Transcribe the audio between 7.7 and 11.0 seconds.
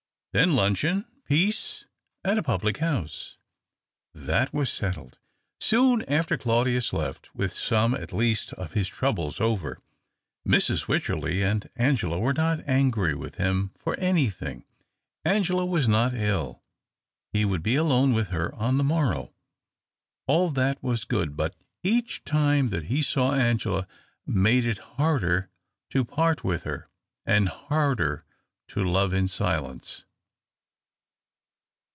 at least, of his troubles over. Mrs.